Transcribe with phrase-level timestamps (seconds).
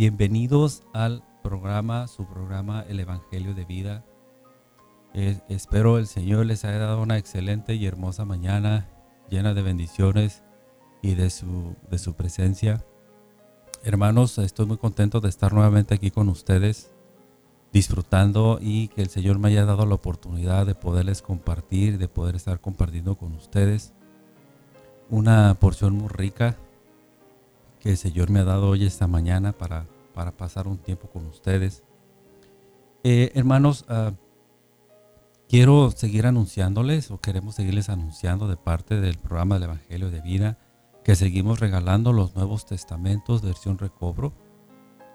[0.00, 4.02] Bienvenidos al programa, su programa El Evangelio de Vida.
[5.12, 8.88] espero el Señor les haya dado una excelente y hermosa mañana
[9.28, 10.42] llena de bendiciones
[11.02, 12.82] y de su, de su presencia.
[13.84, 16.94] Hermanos, estoy muy contento de estar nuevamente aquí con ustedes,
[17.70, 22.36] disfrutando y que el Señor me haya dado la oportunidad de poderles compartir, de poder
[22.36, 23.92] estar compartiendo con ustedes
[25.10, 26.56] una porción muy rica
[27.80, 31.26] que el Señor me ha dado hoy esta mañana para, para pasar un tiempo con
[31.26, 31.82] ustedes.
[33.02, 34.12] Eh, hermanos, ah,
[35.48, 40.58] quiero seguir anunciándoles o queremos seguirles anunciando de parte del programa del Evangelio de Vida
[41.04, 44.34] que seguimos regalando los Nuevos Testamentos versión recobro,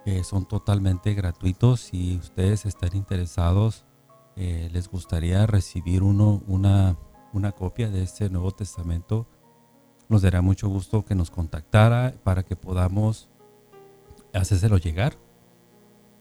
[0.04, 1.80] que son totalmente gratuitos.
[1.82, 3.86] Si ustedes están interesados,
[4.36, 6.98] eh, les gustaría recibir uno, una,
[7.34, 9.28] una copia de este Nuevo Testamento,
[10.10, 13.28] nos dará mucho gusto que nos contactara para que podamos
[14.34, 15.18] hacérselo llegar.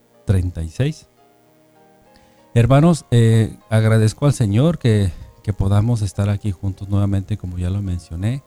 [2.56, 5.12] Hermanos, eh, agradezco al Señor que,
[5.58, 8.44] podamos estar aquí juntos nuevamente, como ya lo mencioné.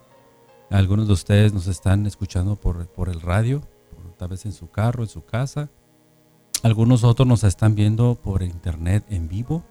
[0.70, 3.62] Algunos de ustedes nos están escuchando por, el radio,
[4.16, 5.71] tal vez en su carro, en su casa.
[6.62, 9.65] Algunos otros nos están viendo por internet en vivo.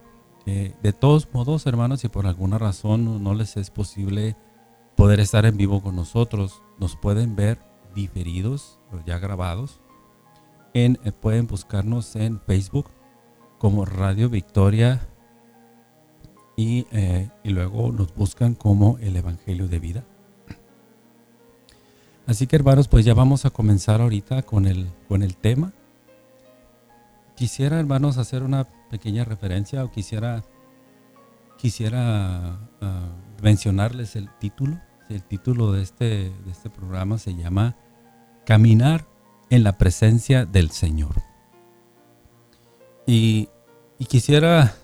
[0.46, 4.36] Eh, de todos modos, hermanos, si por alguna razón no les es posible
[4.96, 7.60] poder estar en vivo con nosotros, nos pueden ver
[7.96, 9.80] diferidos ya grabados.
[10.76, 12.92] En, eh, pueden buscarnos en Facebook
[13.60, 15.08] como Radio Victoria
[16.58, 20.04] y, eh, y, luego nos buscan como el Evangelio de Vida.
[22.28, 25.72] Así que hermanos, pues ya vamos a comenzar ahorita con el, con el tema.
[27.38, 30.44] Quisiera hermanos hacer una pequeña referencia o quisiera,
[31.58, 33.10] quisiera ah,
[33.42, 34.78] mencionarles el título.
[35.08, 37.78] El título de este, de este programa se llama
[38.46, 39.15] Caminar
[39.50, 41.22] en la presencia del Señor.
[43.06, 43.50] Y,
[44.08, 44.76] quisiera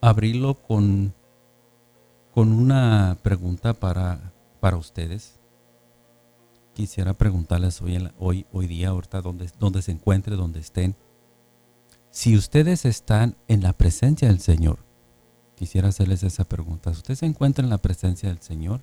[0.00, 1.14] abrirlo con,
[2.32, 5.38] con una pregunta para, para ustedes.
[6.74, 10.96] Quisiera preguntarles hoy, hoy, hoy día, ahorita, donde, donde se encuentre, donde estén.
[12.10, 14.78] Si ustedes están en la presencia del Señor,
[15.54, 16.90] quisiera hacerles esa pregunta.
[16.90, 18.80] ¿Usted se encuentra en la presencia del Señor?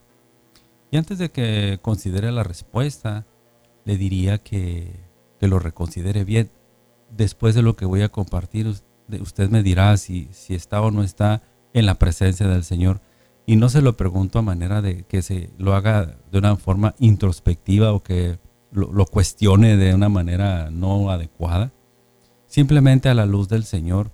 [0.91, 3.25] Y antes de que considere la respuesta,
[3.83, 5.06] le diría que,
[5.39, 6.51] que lo reconsidere bien
[7.09, 8.67] después de lo que voy a compartir,
[9.21, 11.41] usted me dirá si, si está o no está
[11.73, 13.01] en la presencia del Señor.
[13.45, 16.95] Y no se lo pregunto a manera de que se lo haga de una forma
[16.99, 18.39] introspectiva o que
[18.71, 21.71] lo, cuestione de una manera no adecuada.
[22.47, 24.11] Simplemente a la luz del Señor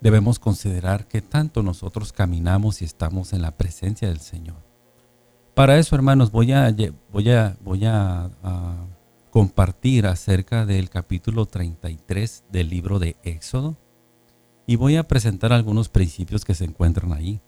[0.00, 4.62] debemos considerar que tanto nosotros caminamos y estamos en la presencia del Señor.
[5.54, 6.72] Para eso, hermanos, voy a,
[7.10, 8.30] voy a, voy a
[9.38, 13.76] compartir acerca del capítulo 33 del libro de Éxodo
[14.66, 17.40] y voy a presentar algunos principios que se encuentran ahí.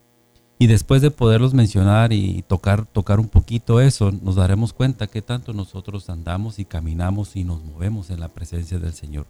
[0.57, 5.21] Y después de poderlos mencionar y tocar, tocar un poquito eso, nos daremos cuenta que
[5.21, 9.25] tanto nosotros andamos y caminamos y nos movemos en la presencia del Señor.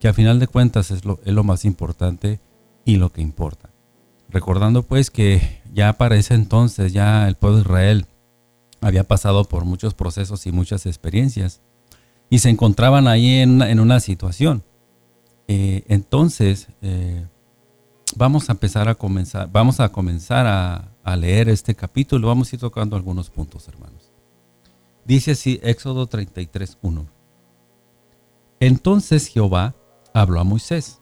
[0.00, 2.40] Que a final de cuentas es lo, es lo más importante
[2.84, 3.70] y lo que importa.
[4.28, 8.06] Recordando pues que ya para ese entonces ya el pueblo de Israel
[8.80, 11.62] había pasado por muchos procesos y muchas experiencias
[12.28, 14.64] y se encontraban ahí en una, situación.
[15.48, 17.26] Eh, entonces, eh,
[18.16, 22.28] vamos a empezar a comenzar, vamos a comenzar a, a, leer este capítulo.
[22.28, 24.12] Vamos a ir tocando algunos puntos, hermanos.
[25.04, 27.06] Dice así Éxodo 33, 1.
[28.58, 29.74] Entonces Jehová
[30.12, 31.00] habló a Moisés,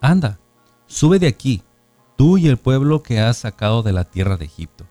[0.00, 0.38] anda,
[0.86, 1.62] sube de aquí,
[2.16, 4.86] tú y el pueblo que has sacado de la tierra de Egipto,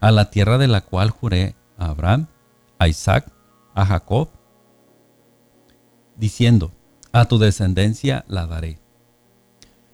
[0.00, 2.26] a la tierra de la cual juré a Abraham,
[2.78, 3.30] a Isaac,
[3.74, 4.30] a Jacob
[6.16, 6.72] diciendo,
[7.12, 8.78] a tu descendencia la daré.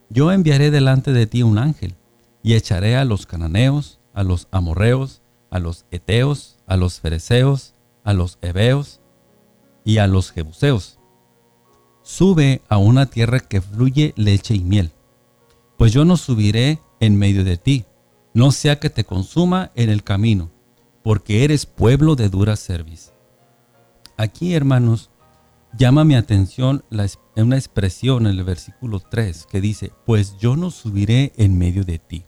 [0.09, 1.95] Yo enviaré delante de ti un ángel,
[2.43, 7.75] y echaré a los cananeos, a los amorreos, a los eteos, a los fereceos,
[8.05, 9.01] a los heveos
[9.85, 10.99] y a los jebuseos.
[12.03, 14.91] Sube a una tierra que fluye leche y miel,
[15.77, 17.85] pues yo no subiré en medio de ti,
[18.35, 20.51] no sea que te consuma en el camino,
[21.03, 23.13] porque eres pueblo de dura cerviz.
[24.17, 25.11] Aquí, hermanos,
[25.77, 26.85] llama mi atención
[27.37, 31.99] una expresión en el versículo 3 que dice, pues yo no subiré en medio de
[31.99, 32.25] ti.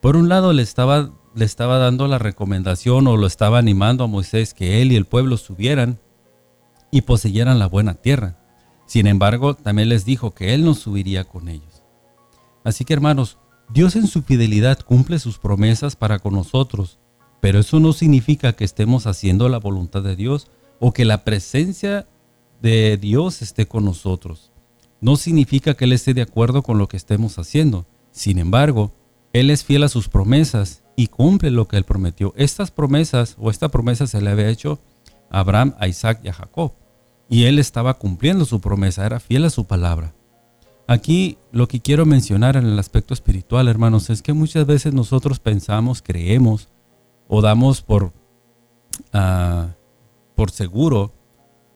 [0.00, 4.08] Por un lado le estaba, le estaba dando la recomendación o lo estaba animando a
[4.08, 6.00] Moisés que él y el pueblo subieran
[6.90, 8.38] y poseyeran la buena tierra.
[8.86, 11.82] Sin embargo, también les dijo que él no subiría con ellos.
[12.64, 13.38] Así que hermanos,
[13.72, 16.98] Dios en su fidelidad cumple sus promesas para con nosotros,
[17.40, 22.06] pero eso no significa que estemos haciendo la voluntad de Dios o que la presencia
[22.62, 24.52] de Dios esté con nosotros.
[25.00, 27.86] No significa que Él esté de acuerdo con lo que estemos haciendo.
[28.12, 28.92] Sin embargo,
[29.32, 32.32] Él es fiel a sus promesas y cumple lo que Él prometió.
[32.36, 34.78] Estas promesas o esta promesa se le había hecho
[35.28, 36.72] a Abraham, a Isaac y a Jacob.
[37.28, 40.14] Y Él estaba cumpliendo su promesa, era fiel a su palabra.
[40.86, 45.40] Aquí lo que quiero mencionar en el aspecto espiritual, hermanos, es que muchas veces nosotros
[45.40, 46.68] pensamos, creemos
[47.26, 48.12] o damos por,
[49.14, 49.68] uh,
[50.36, 51.12] por seguro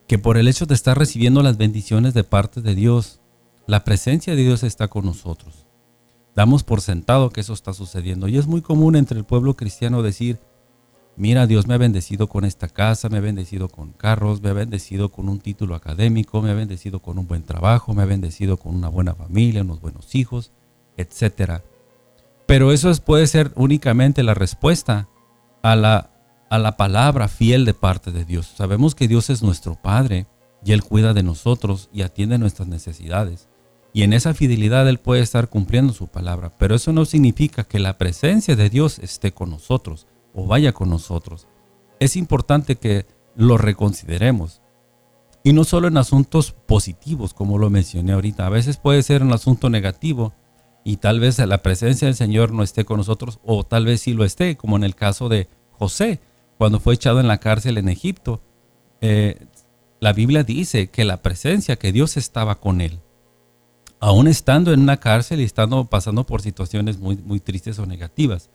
[0.07, 3.21] que por el hecho de estar recibiendo las bendiciones de parte de Dios,
[3.67, 5.67] la presencia de Dios está con nosotros.
[6.35, 8.29] Damos por sentado que eso está sucediendo.
[8.29, 10.39] Y es muy común entre el pueblo cristiano decir,
[11.17, 14.53] mira, Dios me ha bendecido con esta casa, me ha bendecido con carros, me ha
[14.53, 18.59] bendecido con un título académico, me ha bendecido con un buen trabajo, me ha bendecido
[18.59, 20.53] con una buena familia, unos buenos hijos,
[20.97, 21.63] etc.
[22.47, 25.09] Pero eso puede ser únicamente la respuesta
[25.63, 26.11] a la
[26.49, 28.53] a la palabra fiel de parte de Dios.
[28.57, 30.27] Sabemos que Dios es nuestro Padre
[30.65, 33.49] y Él cuida de nosotros y atiende nuestras necesidades.
[33.93, 36.53] Y en esa fidelidad Él puede estar cumpliendo su palabra.
[36.59, 40.91] Pero eso no significa que la presencia de Dios esté con nosotros o vaya con
[40.91, 41.47] nosotros.
[41.99, 44.61] Es importante que lo reconsideremos.
[45.43, 48.47] Y no solo en asuntos positivos, como lo mencioné ahorita.
[48.47, 50.35] A veces puede ser un asunto negativo
[50.85, 54.13] y tal vez la presencia del Señor no esté con nosotros o tal vez sí
[54.13, 56.21] lo esté, como en el caso de José
[56.59, 58.41] cuando fue echado en la cárcel en Egipto,
[59.01, 59.47] eh,
[60.01, 63.01] la Biblia dice que la presencia, que Dios estaba con él.
[63.99, 68.51] Aún estando en una cárcel y estando pasando por situaciones muy, muy tristes o negativas,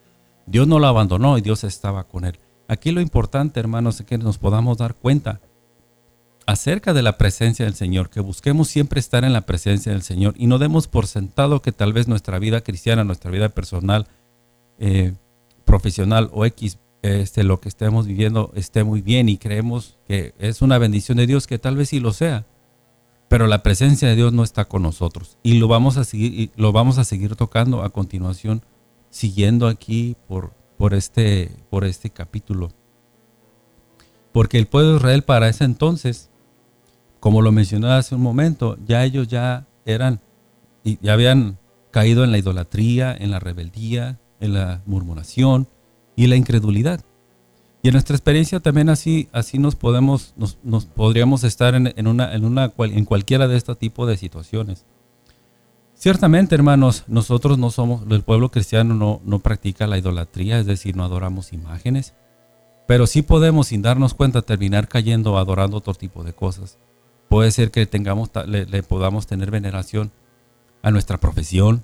[0.46, 2.40] Dios no lo abandonó y Dios estaba con él.
[2.68, 5.42] Aquí lo importante, hermanos, es que nos podamos dar cuenta
[6.46, 10.34] acerca de la presencia del Señor, que busquemos siempre estar en la presencia del Señor
[10.38, 14.08] y no demos por sentado que tal vez nuestra vida cristiana, nuestra vida personal,
[14.80, 15.14] eh,
[15.66, 20.62] profesional o X este, lo que estemos viviendo esté muy bien y creemos que es
[20.62, 22.46] una bendición de Dios, que tal vez sí lo sea,
[23.28, 26.72] pero la presencia de Dios no está con nosotros y lo vamos a seguir, lo
[26.72, 28.62] vamos a seguir tocando a continuación,
[29.10, 32.72] siguiendo aquí por, por, este, por este capítulo.
[34.32, 36.30] Porque el pueblo de Israel para ese entonces,
[37.20, 40.22] como lo mencioné hace un momento, ya ellos ya eran,
[40.84, 41.58] y ya habían
[41.92, 45.68] caído en la idolatría, en la rebeldía, en la murmuración,
[46.22, 47.04] y la incredulidad.
[47.82, 52.46] Y en nuestra experiencia también así, así nos podemos, nos, podríamos estar en, una, en,
[52.46, 54.86] una, en cualquiera de este tipo de situaciones.
[55.96, 60.96] Ciertamente, hermanos, nosotros no somos, el pueblo cristiano no, no practica la idolatría, es decir,
[60.96, 62.14] no adoramos imágenes,
[62.88, 66.78] pero sí podemos, sin darnos cuenta, terminar cayendo adorando otro tipo de cosas.
[67.30, 70.12] Puede ser que tengamos, le podamos tener veneración
[70.84, 71.84] a nuestra profesión,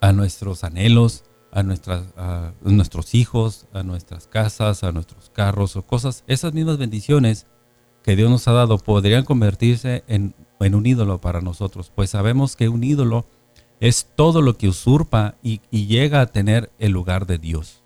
[0.00, 2.04] a nuestros anhelos, a, nuestras,
[2.62, 7.46] nuestros hijos, a nuestras casas, a nuestros carros o cosas, esas mismas bendiciones
[8.02, 12.56] que Dios nos ha dado podrían convertirse en, en un ídolo para nosotros, pues sabemos
[12.56, 13.26] que un ídolo
[13.80, 17.82] es todo lo que usurpa y, llega a tener el lugar de Dios.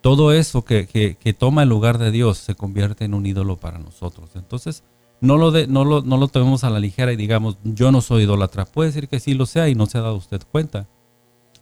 [0.00, 3.78] Todo eso que, que, toma el lugar de Dios se convierte en un ídolo para
[3.78, 4.30] nosotros.
[4.34, 4.82] Entonces,
[5.20, 8.00] no lo, de, no, lo, no lo tomemos a la ligera y digamos, yo no
[8.00, 8.64] soy idólatra.
[8.64, 10.88] Puede ser que sí lo sea y no se ha dado usted cuenta.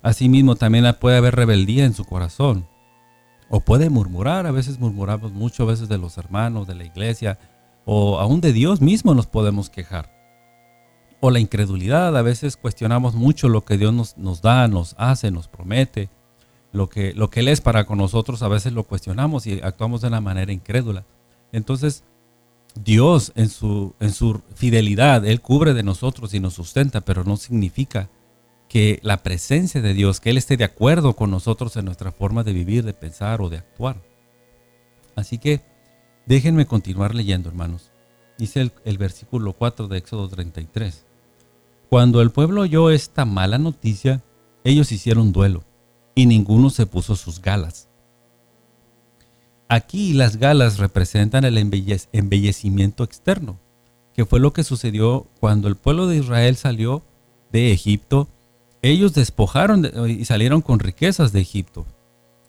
[0.03, 2.67] Asimismo, también puede haber rebeldía en su corazón.
[3.51, 7.39] O puede murmurar, a veces murmuramos mucho, a veces de los hermanos, de la iglesia,
[7.85, 10.13] o aún de Dios mismo nos podemos quejar.
[11.21, 15.49] O la incredulidad, a veces cuestionamos mucho lo que Dios nos, da, nos hace, nos
[15.49, 16.11] promete.
[16.71, 20.03] Lo que, lo que Él es para con nosotros, a veces lo cuestionamos y actuamos
[20.03, 21.07] de una manera incrédula.
[21.51, 22.05] Entonces,
[22.75, 27.39] Dios en su, en su fidelidad, Él cubre de nosotros y nos sustenta, pero no
[27.39, 28.11] significa
[28.69, 32.45] que la presencia de Dios, que Él esté de acuerdo con nosotros en nuestra forma
[32.45, 34.03] de vivir, de pensar o de actuar.
[35.17, 35.63] Así que
[36.27, 37.91] déjenme continuar leyendo, hermanos.
[38.39, 41.05] Dice el, versículo 4 de Éxodo 33.
[41.89, 44.23] Cuando el pueblo oyó esta mala noticia,
[44.63, 45.65] ellos hicieron duelo
[46.15, 47.89] y ninguno se puso sus galas.
[49.69, 51.59] Aquí las galas representan el
[52.13, 53.59] embellecimiento externo,
[54.15, 57.03] que fue lo que sucedió cuando el pueblo de Israel salió
[57.51, 58.29] de Egipto.
[58.83, 61.87] Ellos despojaron y salieron con riquezas de Egipto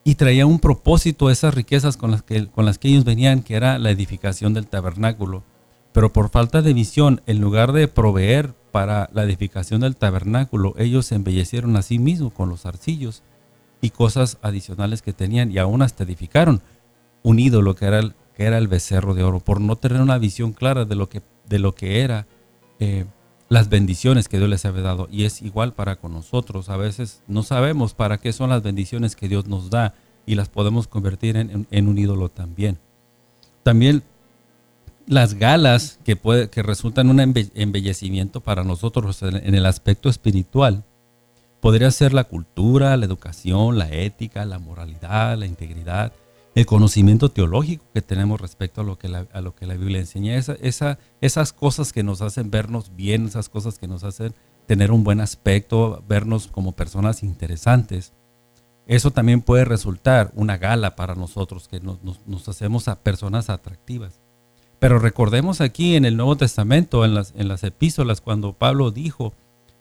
[0.03, 3.55] y traía un propósito esas riquezas con las, que, con las que ellos venían, que
[3.55, 5.43] era la edificación del tabernáculo.
[5.91, 11.07] Pero por falta de visión, en lugar de proveer para la edificación del tabernáculo, ellos
[11.07, 13.24] se embellecieron a sí mismos con los arcillos
[13.81, 16.62] y cosas adicionales que tenían y aún hasta edificaron
[17.24, 20.17] un ídolo que era el, que era el becerro de oro, por no tener una
[20.17, 22.27] visión clara de lo que, de lo que era
[22.79, 23.05] eh,
[23.50, 25.08] las bendiciones que Dios les había dado.
[25.12, 26.70] Y es igual para con nosotros.
[26.70, 30.48] A veces no sabemos para qué son las bendiciones que Dios nos da y las
[30.48, 32.77] podemos convertir en, un ídolo también.
[33.63, 34.03] También
[35.08, 40.84] las galas que, puede, que resultan un embellecimiento para nosotros en el aspecto espiritual.
[41.60, 46.13] Podría ser la cultura, la educación, la ética, la moralidad, la integridad,
[46.56, 50.00] el conocimiento teológico que tenemos respecto a lo que la, a lo que la Biblia
[50.00, 54.34] enseña, esa, esa, esas cosas que nos hacen vernos bien, esas cosas que nos hacen
[54.65, 58.13] tener un buen aspecto, vernos como personas interesantes.
[58.88, 64.20] Eso también puede resultar una gala para nosotros, que nos, nos, hacemos a personas atractivas.
[64.79, 69.34] Pero recordemos aquí en el Nuevo Testamento, en las, en las epístolas, cuando Pablo dijo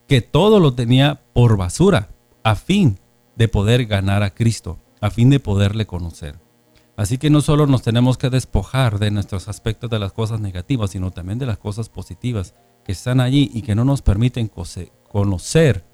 [0.06, 2.08] que todo lo tenía por basura,
[2.42, 2.98] a fin
[3.36, 6.47] de poder ganar a Cristo, a fin de poderle conocer.
[6.98, 10.90] Así que no solo nos tenemos que despojar de nuestros aspectos de las cosas negativas,
[10.90, 14.50] sino también de las cosas positivas que están allí y que no nos permiten
[15.08, 15.84] conocer,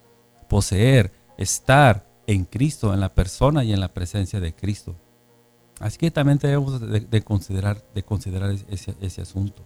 [0.49, 4.97] poseer, estar en Cristo, en la persona y en la presencia de Cristo.
[5.79, 9.63] Así que también debemos de, considerar, de considerar ese, asunto.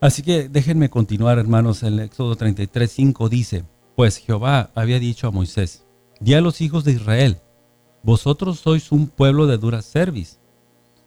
[0.00, 1.84] Así que déjenme continuar, hermanos.
[1.84, 5.84] El Éxodo 33, 5 dice, pues Jehová había dicho a Moisés,
[6.18, 7.40] di a los hijos de Israel,
[8.02, 10.38] vosotros sois un pueblo de dura cerviz.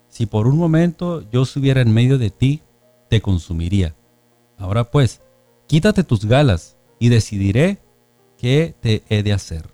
[0.08, 2.62] Si por un momento yo estuviera en medio de ti,
[3.10, 3.96] te consumiría.
[4.58, 5.22] Ahora pues,
[5.68, 7.80] quítate tus galas y decidiré
[8.38, 9.70] qué te he de hacer.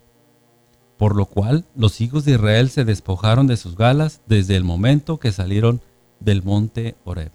[0.97, 5.19] Por lo cual los hijos de Israel se despojaron de sus galas desde el momento
[5.19, 5.81] que salieron
[6.19, 7.31] del monte Horeb.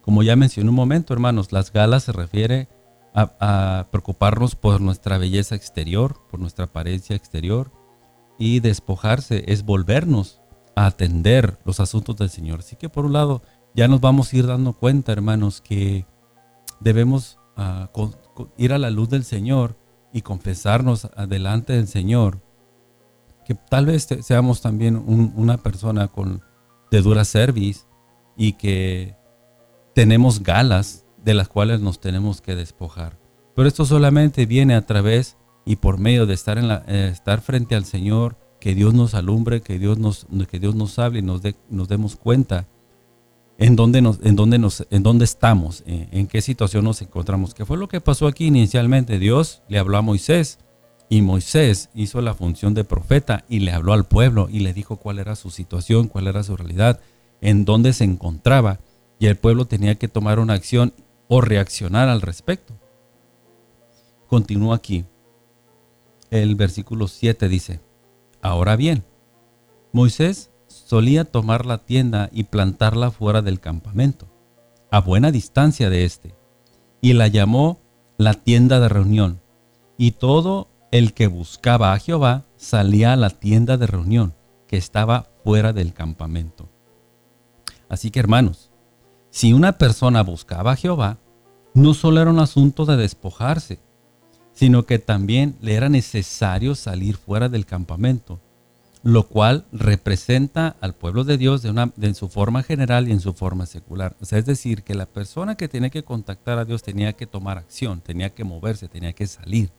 [0.00, 2.68] Como ya mencioné un momento, hermanos, las galas se refiere
[3.14, 7.70] a, a preocuparnos por nuestra belleza exterior, por nuestra apariencia exterior,
[8.40, 10.40] y despojarse es volvernos
[10.74, 12.60] a atender los asuntos del Señor.
[12.60, 13.42] Así que por un lado
[13.74, 16.06] ya nos vamos a ir dando cuenta, hermanos, que
[16.80, 17.90] debemos ah,
[18.56, 19.76] ir a la luz del Señor
[20.10, 22.40] y confesarnos delante del Señor.
[23.44, 26.42] Que tal vez seamos también una persona con,
[26.90, 27.86] de dura cerviz
[28.38, 29.16] y que
[29.94, 33.18] tenemos galas de las cuales nos tenemos que despojar.
[33.54, 37.74] Pero esto solamente viene a través y por medio de estar, en eh, estar frente
[37.74, 41.40] al Señor, que Dios nos alumbre, que Dios nos, que Dios nos hable y nos,
[41.68, 42.66] nos demos cuenta
[43.58, 47.54] en dónde, nos, en dónde, nos, en dónde estamos, en, qué situación nos encontramos.
[47.54, 49.18] ¿Qué fue lo que pasó aquí inicialmente?
[49.18, 50.58] Dios le habló a Moisés
[51.08, 54.96] y Moisés hizo la función de profeta y le habló al pueblo y le dijo
[54.96, 57.00] cuál era su situación, cuál era su realidad,
[57.40, 58.80] en dónde se encontraba
[59.18, 60.94] y el pueblo tenía que tomar una acción
[61.28, 62.74] o reaccionar al respecto.
[64.26, 65.04] Continúa aquí
[66.30, 67.80] el versículo 7 dice,
[68.40, 69.04] Ahora bien,
[69.92, 74.28] Moisés solía tomar la tienda y plantarla fuera del campamento,
[74.90, 76.34] a buena distancia de éste,
[77.00, 77.80] y la llamó
[78.16, 79.40] la tienda de reunión,
[79.98, 84.34] y todo el que buscaba a Jehová salía a la tienda de reunión,
[84.66, 86.68] que estaba fuera del campamento.
[87.88, 88.70] Así que hermanos,
[89.30, 91.18] si una persona buscaba a Jehová,
[91.74, 93.80] no solo era un asunto de despojarse,
[94.52, 98.40] sino que también le era necesario salir fuera del campamento,
[99.02, 103.20] lo cual representa al pueblo de Dios de una, en su forma general y en
[103.20, 104.16] su forma secular.
[104.20, 107.26] O sea, es decir, que la persona que tenía que contactar a Dios tenía que
[107.26, 109.70] tomar acción, tenía que moverse, tenía que salir.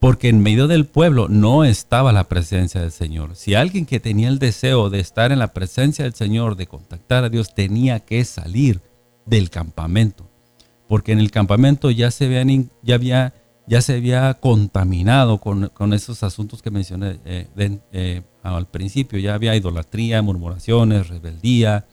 [0.00, 3.36] Porque en medio del pueblo no estaba la presencia del Señor.
[3.36, 7.24] Si alguien que tenía el deseo de estar en la presencia del Señor, de contactar
[7.24, 8.82] a Dios, tenía que salir
[9.24, 10.28] del campamento.
[10.88, 13.32] Porque en el campamento ya se vean, ya había
[13.66, 17.48] ya se había contaminado con, esos asuntos que mencioné eh,
[17.92, 19.18] eh, al principio.
[19.18, 21.86] Ya había idolatría, murmuraciones, rebeldía,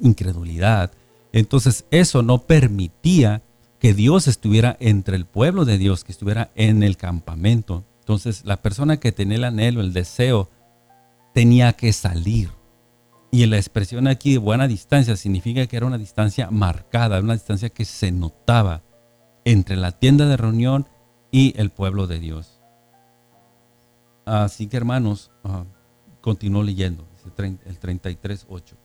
[0.00, 0.90] incredulidad.
[1.32, 3.42] Entonces eso no permitía
[3.78, 7.84] que Dios estuviera entre el pueblo de Dios, que estuviera en el campamento.
[8.00, 10.50] Entonces la persona que tenía el anhelo, el deseo,
[11.32, 12.50] tenía que salir.
[13.30, 17.70] Y la expresión aquí de buena distancia significa que era una distancia marcada, una distancia
[17.70, 18.82] que se notaba
[19.44, 20.86] entre la tienda de reunión
[21.30, 22.60] y el pueblo de Dios.
[24.24, 25.64] Así que hermanos, uh,
[26.20, 28.76] continuó leyendo, el 33, 8.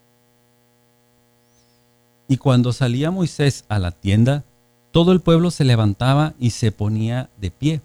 [2.28, 4.44] Y cuando salía Moisés a la tienda,
[4.92, 7.82] todo el pueblo se levantaba y se ponía de pie,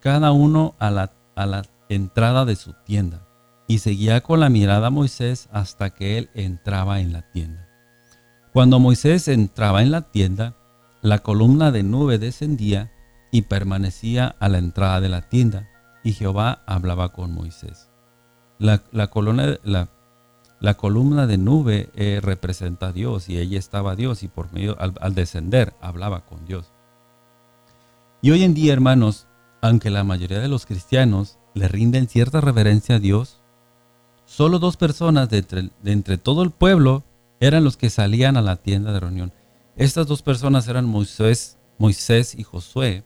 [0.00, 3.26] cada uno a la, a la entrada de su tienda,
[3.68, 7.68] y seguía con la mirada a Moisés hasta que él entraba en la tienda.
[8.52, 10.54] Cuando Moisés entraba en la tienda,
[11.06, 12.90] la columna de nube descendía
[13.30, 15.68] y permanecía a la entrada de la tienda,
[16.02, 17.90] y Jehová hablaba con Moisés.
[18.58, 19.46] La, columna,
[21.28, 25.74] de nube eh, representa a Dios y ella estaba Dios y por medio al, descender
[25.80, 26.72] hablaba con Dios.
[28.20, 29.28] Y hoy en día, hermanos,
[29.62, 33.40] aunque la mayoría de los cristianos le rinden cierta reverencia a Dios,
[34.24, 37.04] solo dos personas de entre, todo el pueblo
[37.38, 39.32] eran los que salían a la tienda de reunión.
[39.76, 43.04] Estas dos personas eran Moisés, Moisés y Josué.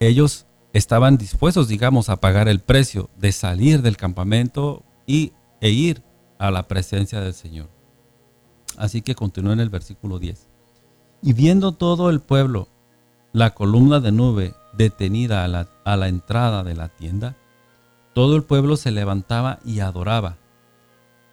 [0.00, 6.02] Ellos estaban dispuestos, digamos, a pagar el precio de salir del campamento y, e ir
[6.38, 7.68] a la presencia del Señor.
[8.78, 10.48] Así que continúa en el versículo 10.
[11.22, 12.68] Y viendo todo el pueblo
[13.32, 17.36] la columna de nube detenida a la, a la entrada de la tienda,
[18.14, 20.38] todo el pueblo se levantaba y adoraba,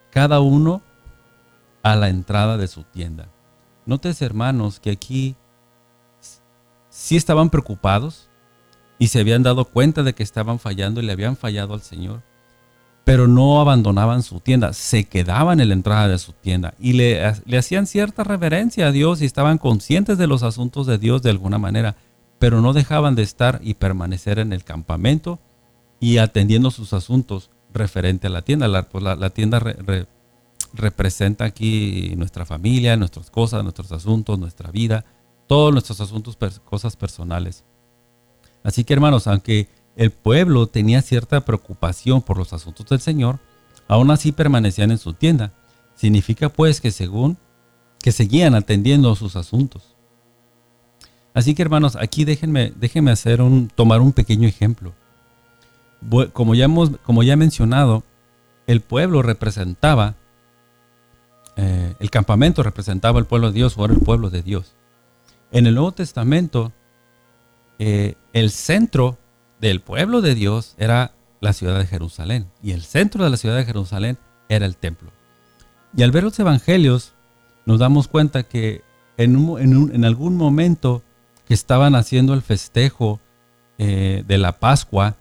[0.09, 0.81] cada uno
[1.81, 3.32] a la entrada de su tienda.
[3.85, 5.35] Notes, hermanos, que aquí
[6.89, 8.29] sí estaban preocupados
[8.99, 12.21] y se habían dado cuenta de que estaban fallando y le habían fallado al Señor,
[13.03, 17.25] pero no abandonaban su tienda, se quedaban en la entrada de su tienda y le,
[17.57, 21.57] hacían cierta reverencia a Dios y estaban conscientes de los asuntos de Dios de alguna
[21.57, 21.95] manera,
[22.39, 25.39] pero no dejaban de estar y permanecer en el campamento
[25.99, 28.67] y atendiendo sus asuntos referente a la tienda.
[28.67, 29.59] La, pues la, tienda
[30.73, 35.05] representa aquí nuestra familia, nuestras cosas, nuestros asuntos, nuestra vida,
[35.47, 37.63] todos nuestros asuntos, cosas personales.
[38.63, 43.39] Así que hermanos, aunque el pueblo tenía cierta preocupación por los asuntos del Señor,
[43.87, 45.53] aún así permanecían en su tienda.
[45.95, 47.37] Significa pues que según
[47.99, 49.95] que seguían atendiendo sus asuntos.
[51.33, 54.93] Así que hermanos, aquí déjenme, déjenme hacer un, tomar un pequeño ejemplo
[56.33, 58.03] como ya, hemos, como ya he mencionado,
[58.67, 60.15] el pueblo representaba,
[61.55, 64.75] eh, el campamento representaba el pueblo de Dios o era el pueblo de Dios.
[65.51, 66.71] En el Nuevo Testamento,
[67.79, 69.17] eh, el centro
[69.61, 73.57] del pueblo de Dios era la ciudad de Jerusalén y el centro de la ciudad
[73.57, 74.17] de Jerusalén
[74.49, 75.11] era el templo.
[75.95, 77.13] Y al ver los evangelios,
[77.65, 78.81] nos damos cuenta que
[79.17, 79.35] en,
[79.93, 81.03] en, algún momento
[81.47, 83.19] que estaban haciendo el festejo
[83.77, 85.17] eh, de la Pascua,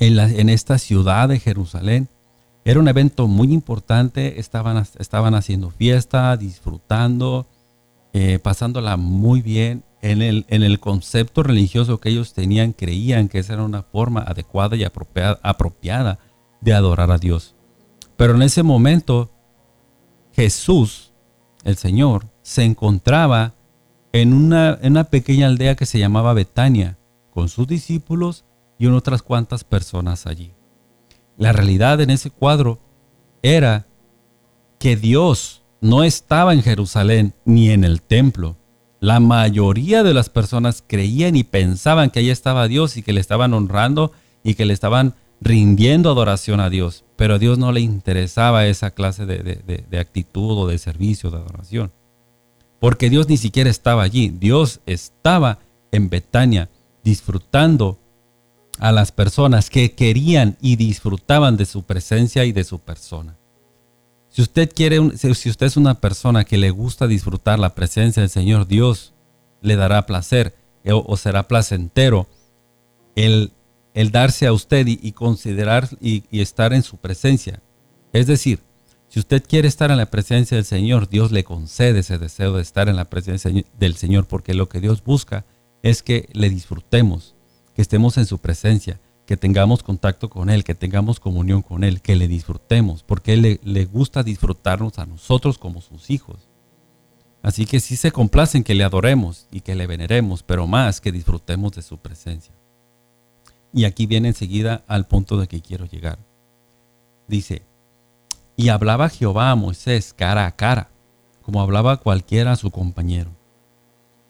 [0.00, 2.08] en, esta ciudad de Jerusalén.
[2.64, 7.46] Era un evento muy importante, estaban, estaban haciendo fiesta, disfrutando,
[8.12, 9.84] eh, pasándola muy bien.
[10.02, 14.22] En el, en el concepto religioso que ellos tenían, creían que esa era una forma
[14.22, 16.18] adecuada y apropiada, apropiada
[16.62, 17.54] de adorar a Dios.
[18.16, 19.30] Pero en ese momento,
[20.32, 21.12] Jesús,
[21.64, 23.52] el Señor, se encontraba
[24.12, 26.98] en una, en una pequeña aldea que se llamaba Betania,
[27.30, 28.44] con sus discípulos
[28.78, 30.54] y otras cuantas personas allí.
[31.40, 32.78] La realidad en ese cuadro
[33.42, 33.86] era
[34.78, 38.58] que Dios no estaba en Jerusalén ni en el templo.
[39.00, 43.22] La mayoría de las personas creían y pensaban que ahí estaba Dios y que le
[43.22, 44.12] estaban honrando
[44.44, 47.04] y que le estaban rindiendo adoración a Dios.
[47.16, 51.38] Pero a Dios no le interesaba esa clase de, de actitud o de servicio, de
[51.38, 51.90] adoración.
[52.80, 54.28] Porque Dios ni siquiera estaba allí.
[54.28, 55.58] Dios estaba
[55.90, 56.68] en Betania
[57.02, 57.98] disfrutando
[58.80, 63.36] a las personas que querían y disfrutaban de su presencia y de su persona.
[64.28, 68.30] Si usted quiere, si usted es una persona que le gusta disfrutar la presencia del
[68.30, 69.12] Señor, Dios
[69.60, 72.26] le dará placer eh, o, será placentero
[73.16, 73.52] el,
[73.92, 77.62] el, darse a usted y, considerar y, y estar en su presencia.
[78.14, 78.60] Es decir,
[79.08, 82.62] si usted quiere estar en la presencia del Señor, Dios le concede ese deseo de
[82.62, 85.44] estar en la presencia del Señor, porque lo que Dios busca
[85.82, 87.34] es que le disfrutemos,
[87.80, 92.02] que estemos en su presencia, que tengamos contacto con Él, que tengamos comunión con Él,
[92.02, 96.46] que le disfrutemos, porque Él le, gusta disfrutarnos a nosotros como sus hijos.
[97.40, 101.00] Así que sí se complace en que le adoremos y que le veneremos, pero más
[101.00, 102.52] que disfrutemos de su presencia.
[103.72, 106.18] Y aquí viene enseguida al punto de que quiero llegar.
[107.28, 107.62] Dice,
[108.56, 110.90] y hablaba Jehová a Moisés cara a cara,
[111.40, 113.30] como hablaba cualquiera a su compañero.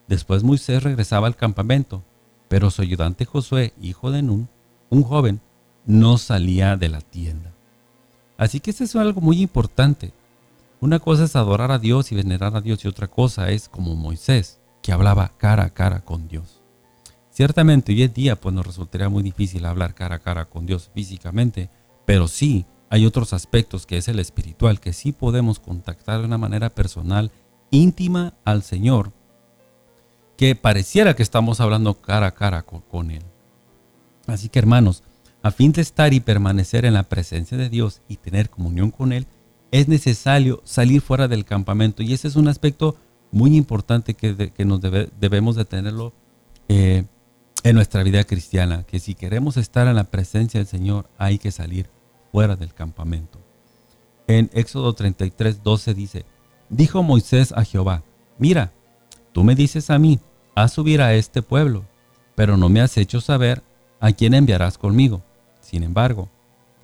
[0.06, 2.04] Después Moisés regresaba al campamento
[2.50, 4.48] pero su ayudante Josué, hijo de Nun,
[4.88, 5.40] un joven,
[5.86, 7.52] no salía de la tienda.
[8.36, 10.12] Así que eso es algo muy importante.
[10.80, 13.94] Una cosa es adorar a Dios y venerar a Dios y otra cosa es como
[13.94, 16.60] Moisés, que hablaba cara a cara con Dios.
[17.30, 20.90] Ciertamente hoy en día pues nos resultaría muy difícil hablar cara a cara con Dios
[20.92, 21.70] físicamente,
[22.04, 26.36] pero sí hay otros aspectos que es el espiritual, que sí podemos contactar de una
[26.36, 27.30] manera personal,
[27.70, 29.12] íntima al Señor,
[30.40, 33.22] que pareciera que estamos hablando cara a cara con, Él.
[34.26, 35.02] Así que hermanos,
[35.42, 39.12] a fin de estar y permanecer en la presencia de Dios y tener comunión con
[39.12, 39.26] Él,
[39.70, 42.02] es necesario salir fuera del campamento.
[42.02, 42.96] Y ese es un aspecto
[43.30, 46.14] muy importante que, nos debemos de tenerlo
[46.70, 47.04] eh,
[47.62, 51.52] en nuestra vida cristiana, que si queremos estar en la presencia del Señor hay que
[51.52, 51.90] salir
[52.32, 53.38] fuera del campamento.
[54.26, 56.24] En Éxodo 33, 12 dice,
[56.70, 58.04] dijo Moisés a Jehová,
[58.38, 58.72] mira,
[59.32, 60.18] tú me dices a mí,
[60.62, 61.84] haz subir a este pueblo,
[62.34, 63.62] pero no me has hecho saber
[64.00, 65.22] a quién enviarás conmigo.
[65.60, 66.28] Sin embargo,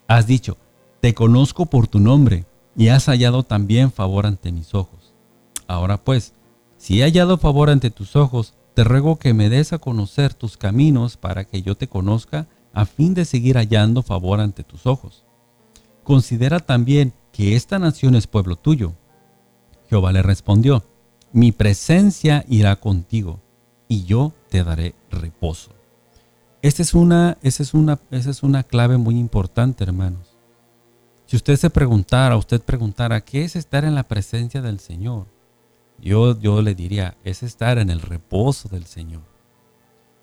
[0.06, 0.56] has dicho,
[1.00, 2.44] te conozco por tu nombre,
[2.76, 5.14] y has hallado también favor ante mis ojos.
[5.66, 6.34] Ahora pues,
[6.76, 10.58] si he hallado favor ante tus ojos, te ruego que me des a conocer tus
[10.58, 15.24] caminos para que yo te conozca, a fin de seguir hallando favor ante tus ojos.
[16.04, 18.92] Considera también que esta nación es pueblo tuyo.
[19.88, 20.84] Jehová le respondió,
[21.32, 23.40] mi presencia irá contigo,
[23.88, 25.70] y yo te daré reposo.
[26.62, 30.36] Esta es una, esa es una, esa es una clave muy importante, hermanos.
[31.26, 35.26] Si usted se preguntara, usted preguntara, ¿qué es estar en la presencia del Señor?
[35.98, 39.22] Yo, yo le diría, es estar en el reposo del Señor.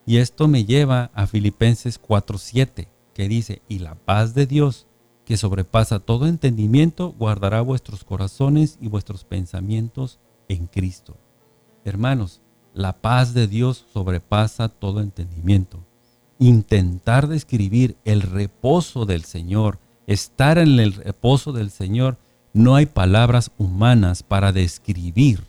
[0.05, 4.87] Y esto me lleva a Filipenses 4:7, que dice, y la paz de Dios,
[5.25, 11.17] que sobrepasa todo entendimiento, guardará vuestros corazones y vuestros pensamientos en Cristo.
[11.85, 12.41] Hermanos,
[12.73, 15.79] la paz de Dios sobrepasa todo entendimiento.
[16.39, 22.17] Intentar describir el reposo del Señor, estar en el reposo del Señor,
[22.53, 25.43] no hay palabras humanas para describir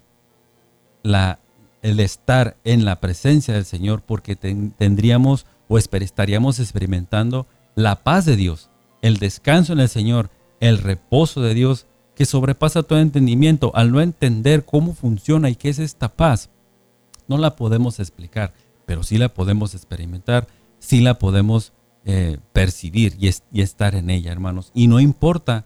[1.03, 1.39] la,
[1.83, 8.37] el estar en la presencia del Señor porque tendríamos o estaríamos experimentando la paz de
[8.37, 8.71] Dios
[9.05, 14.01] el descanso en el Señor, el reposo de Dios que sobrepasa todo entendimiento, al no
[14.01, 16.49] entender cómo funciona y qué es esta paz,
[17.29, 18.53] no la podemos explicar,
[18.87, 20.47] pero sí la podemos experimentar,
[20.79, 21.73] sí la podemos
[22.05, 24.71] eh, percibir y, y estar en ella, hermanos.
[24.75, 25.65] Y no importa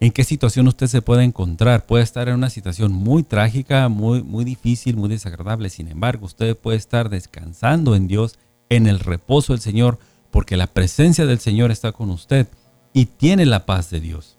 [0.00, 4.22] en qué situación usted se pueda encontrar, puede estar en una situación muy trágica, muy,
[4.22, 8.38] muy difícil, muy desagradable, sin embargo, usted puede estar descansando en Dios,
[8.68, 9.98] en el reposo del Señor,
[10.30, 12.48] porque la presencia del Señor está con usted
[12.92, 14.38] y tiene la paz de Dios.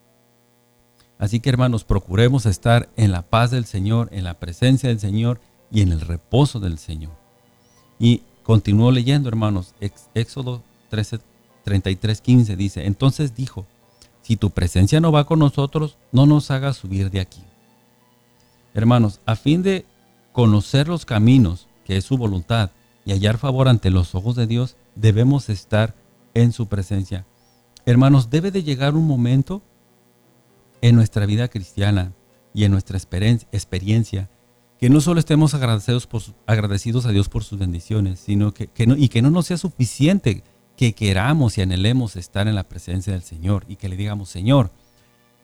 [1.17, 5.39] Así que hermanos, procuremos estar en la paz del Señor, en la presencia del Señor
[5.71, 7.13] y en el reposo del Señor.
[7.99, 9.73] Y continúo leyendo, hermanos,
[10.13, 11.19] Éxodo 13,
[11.63, 13.65] 33, 15 dice, entonces dijo,
[14.21, 17.41] si tu presencia no va con nosotros, no nos hagas subir de aquí.
[18.73, 19.85] Hermanos, a fin de
[20.31, 22.71] conocer los caminos, que es su voluntad,
[23.05, 25.95] y hallar favor ante los ojos de Dios, debemos estar
[26.33, 27.25] en su presencia
[27.85, 29.61] Hermanos, debe de llegar un momento
[30.81, 32.13] en nuestra vida cristiana
[32.51, 34.29] y en nuestra experiencia
[34.85, 38.95] que no solo estemos agradecidos, por, agradecidos a Dios por sus bendiciones, sino que, no,
[38.95, 40.43] y que no nos sea suficiente
[40.77, 44.69] que queramos y anhelemos estar en la presencia del Señor y que le digamos, Señor,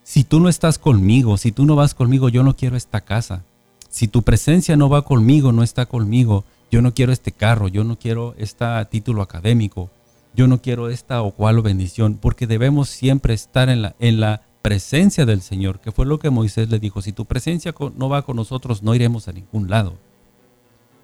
[0.04, 3.44] si tú no estás conmigo, si tú no vas conmigo, yo no quiero esta casa.
[3.90, 7.84] Si tu presencia no va conmigo, no está conmigo, yo no quiero este carro, yo
[7.84, 9.90] no quiero este título académico,
[10.36, 14.44] yo no quiero esta o cual bendición, porque debemos siempre estar en la, en la
[14.62, 18.22] presencia del Señor, que fue lo que Moisés le dijo, si tu presencia no va
[18.24, 19.98] con nosotros, no iremos a ningún lado.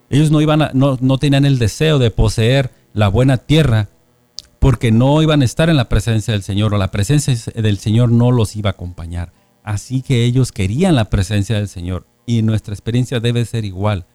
[0.10, 3.89] Ellos no, iban no, no tenían el deseo de poseer la buena tierra,
[4.60, 8.12] porque no iban a estar en la presencia del Señor, o la presencia del Señor
[8.12, 9.34] no los iba a acompañar.
[9.63, 14.06] Así que ellos querían la presencia del Señor, y nuestra experiencia debe ser igual,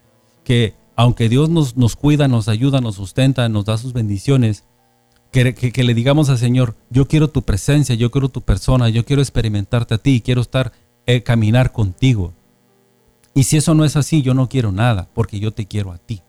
[0.45, 4.65] que aunque Dios nos, nos cuida, nos ayuda, nos sustenta, nos da sus bendiciones,
[5.33, 9.23] que, le digamos al Señor, yo quiero tu presencia, yo quiero tu persona, yo quiero
[9.23, 10.73] experimentarte a ti, quiero estar,
[11.07, 12.35] eh, caminar contigo.
[13.35, 15.99] Y si eso no es así, yo no quiero nada, porque yo te quiero a
[15.99, 16.21] ti.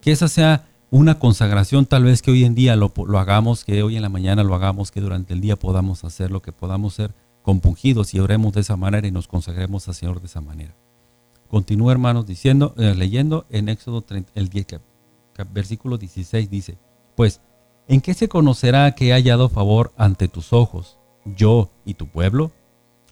[0.00, 3.82] Que esa sea una consagración tal vez que hoy en día lo, lo, hagamos, que
[3.82, 6.94] hoy en la mañana lo hagamos, que durante el día podamos hacer lo que podamos
[6.94, 10.76] ser compungidos y oremos de esa manera y nos consagremos al Señor de esa manera.
[11.48, 14.66] Continúa hermanos diciendo, eh, leyendo en Éxodo 30, el 10,
[15.52, 16.78] versículo 16 dice,
[17.16, 17.40] pues
[17.86, 22.52] ¿En qué se conocerá que he hallado favor ante tus ojos, yo y tu pueblo?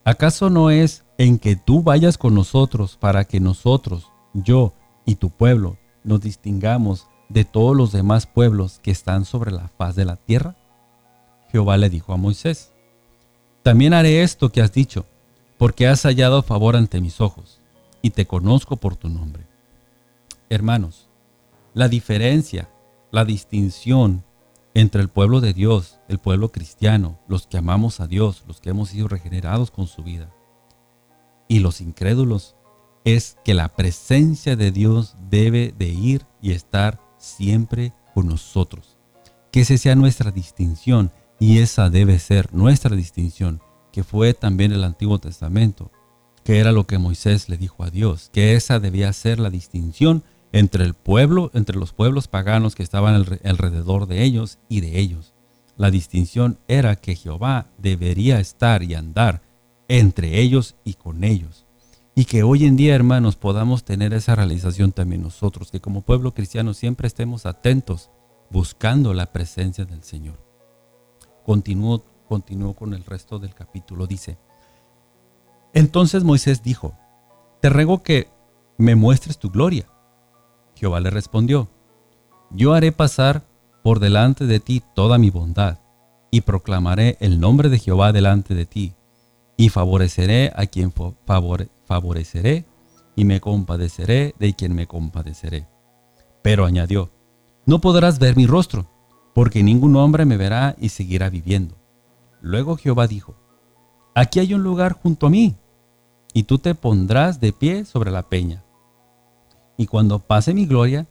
[0.04, 4.72] ¿Acaso no es en que tú vayas con nosotros para que nosotros, yo
[5.04, 9.94] y tu pueblo, nos distingamos de todos los demás pueblos que están sobre la faz
[9.94, 10.56] de la tierra?
[11.50, 12.72] Jehová le dijo a Moisés,
[13.62, 15.06] También haré esto que has dicho,
[15.58, 17.61] porque has hallado favor ante mis ojos,
[18.00, 19.46] y te conozco por tu nombre.
[20.48, 21.08] Hermanos,
[21.74, 22.68] la diferencia
[23.12, 24.24] la distinción
[24.74, 28.70] entre el pueblo de Dios, el pueblo cristiano, los que amamos a Dios, los que
[28.70, 30.30] hemos sido regenerados con su vida,
[31.48, 32.56] y los incrédulos,
[33.04, 38.98] es que la presencia de Dios debe de ir y estar siempre con nosotros.
[39.50, 43.61] Que esa sea nuestra distinción y esa debe ser nuestra distinción,
[43.92, 45.90] que fue también el Antiguo Testamento,
[46.44, 50.24] que era lo que Moisés le dijo a Dios, que esa debía ser la distinción
[50.52, 55.34] entre el pueblo, entre los pueblos paganos que estaban alrededor de ellos y de ellos.
[55.76, 59.42] La distinción era que Jehová debería estar y andar
[59.88, 61.66] entre ellos y con ellos.
[62.14, 66.34] Y que hoy en día, hermanos, podamos tener esa realización también nosotros, que como pueblo
[66.34, 68.10] cristiano siempre estemos atentos
[68.50, 70.38] buscando la presencia del Señor.
[71.44, 74.06] Continúo, continúo con el resto del capítulo.
[74.06, 74.36] Dice,
[75.72, 76.94] entonces Moisés dijo,
[77.62, 78.28] te ruego que
[78.76, 79.86] me muestres tu gloria.
[80.82, 81.68] Jehová le respondió,
[82.50, 83.46] yo haré pasar
[83.84, 85.78] por delante de ti toda mi bondad,
[86.32, 88.96] y proclamaré el nombre de Jehová delante de ti,
[89.56, 90.92] y favoreceré a quien
[91.86, 92.66] favoreceré,
[93.14, 95.68] y me compadeceré de quien me compadeceré.
[96.42, 97.12] Pero añadió,
[97.64, 98.90] no podrás ver mi rostro,
[99.36, 101.76] porque ningún hombre me verá y seguirá viviendo.
[102.40, 103.36] Luego Jehová dijo,
[104.16, 105.54] aquí hay un lugar junto a mí,
[106.34, 108.64] y tú te pondrás de pie sobre la peña
[109.82, 111.08] y cuando pase mi gloria,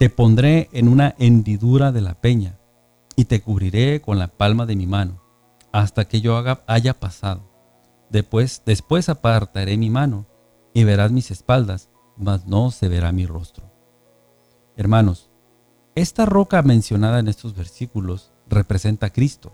[0.00, 2.58] te pondré en una hendidura de la peña,
[3.14, 5.22] y te cubriré con la palma de mi mano,
[5.70, 7.48] hasta que yo haya pasado.
[8.10, 10.26] Después, después apartaré mi mano,
[10.74, 13.70] y verás mis espaldas, mas no se verá mi rostro.
[14.76, 15.30] Hermanos,
[15.94, 19.52] esta roca mencionada en estos versículos representa a Cristo.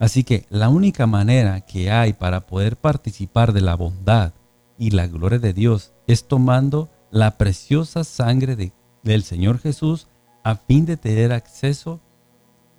[0.00, 4.32] Así que la única manera que hay para poder participar de la bondad
[4.76, 10.08] y la gloria de Dios es tomando la preciosa sangre del Señor Jesús
[10.42, 12.00] a fin de tener acceso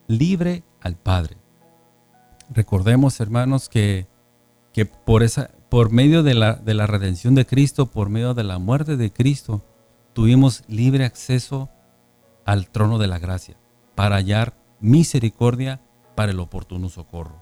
[0.08, 1.38] libre al Padre.
[2.50, 4.08] Recordemos, hermanos, que,
[4.74, 8.44] que por, esa, por medio de la, de la redención de Cristo, por medio de
[8.44, 9.64] la muerte de Cristo,
[10.14, 11.70] tuvimos libre acceso
[12.46, 13.58] al trono de la gracia
[13.96, 15.82] para hallar misericordia
[16.16, 17.42] para el oportuno socorro.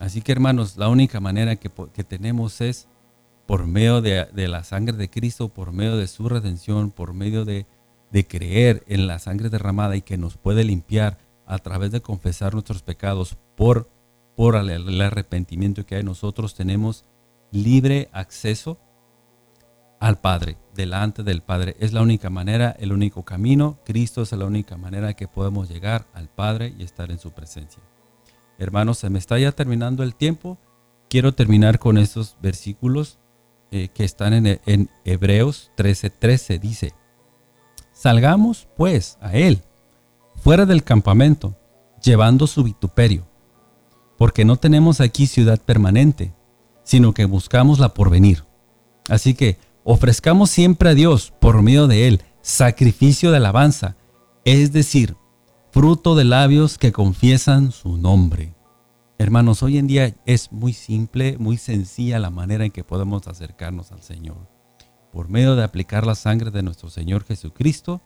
[0.00, 2.88] Así que hermanos, la única manera que, que tenemos es
[3.46, 7.66] por medio de, la sangre de Cristo, por medio de su redención, por medio de,
[8.28, 12.82] creer en la sangre derramada y que nos puede limpiar a través de confesar nuestros
[12.82, 13.88] pecados por,
[14.38, 17.04] el, arrepentimiento que hay nosotros, tenemos
[17.50, 18.78] libre acceso
[20.00, 21.76] al Padre, delante del Padre.
[21.80, 23.78] Es la única manera, el único camino.
[23.84, 27.82] Cristo es la única manera que podemos llegar al Padre y estar en su presencia.
[28.58, 30.58] Hermanos, se me está ya terminando el tiempo.
[31.08, 33.18] Quiero terminar con estos versículos
[33.76, 36.60] eh, que están en, en Hebreos 13:13.
[36.60, 36.92] dice,
[37.92, 39.64] salgamos pues a él,
[40.36, 41.56] fuera del campamento,
[42.00, 43.26] llevando su vituperio,
[44.16, 46.32] porque no tenemos aquí ciudad permanente,
[46.84, 48.44] sino que buscamos la porvenir.
[49.08, 53.96] Así que ofrezcamos siempre a Dios, por medio de él, sacrificio de alabanza,
[54.44, 55.16] es decir,
[55.72, 58.54] fruto de labios que confiesan su nombre.
[59.16, 63.92] Hermanos, hoy en día es muy simple, muy sencilla la manera en que podemos acercarnos
[63.92, 64.48] al Señor.
[65.12, 68.00] Por medio de aplicar la sangre de nuestro Señor Jesucristo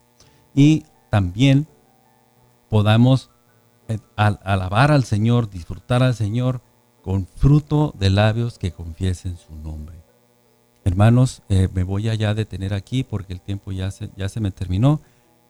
[0.55, 1.67] y también
[2.69, 3.31] podamos
[3.89, 6.61] eh, alabar al Señor, disfrutar al Señor
[7.03, 10.05] con fruto de labios que confiesen su nombre.
[10.85, 15.01] Hermanos, eh, me voy a detener aquí porque el tiempo ya ya se me terminó,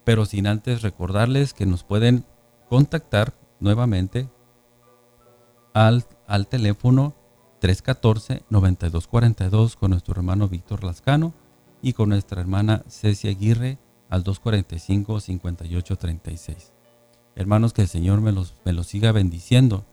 [0.05, 2.25] pero sin antes recordarles que nos pueden
[2.69, 4.29] contactar nuevamente
[5.87, 7.15] al, al teléfono
[7.63, 11.33] 314-9242 con nuestro hermano Víctor Lascano
[11.81, 16.73] y con nuestra hermana Cecia Aguirre al 245-5836.
[17.37, 19.87] Hermanos, que el Señor me los, me los siga bendiciendo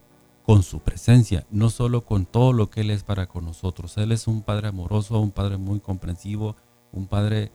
[0.43, 3.95] con su presencia, no solo con todo lo que Él es para con nosotros.
[3.97, 6.55] Él es un Padre amoroso, un Padre muy comprensivo,
[6.91, 7.51] un Padre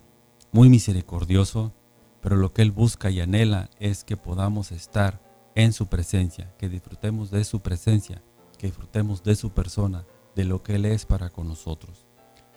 [0.53, 1.73] muy misericordioso,
[2.21, 5.21] pero lo que Él busca y anhela es que podamos estar
[5.62, 8.23] en su presencia, que disfrutemos de su presencia,
[8.59, 12.07] que disfrutemos de su persona, de lo que Él es para con nosotros.